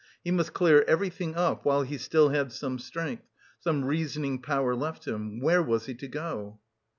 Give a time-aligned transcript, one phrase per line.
[0.23, 3.27] He must clear everything up while he still had some strength,
[3.59, 5.39] some reasoning power left him....
[5.41, 6.59] Where was he to go?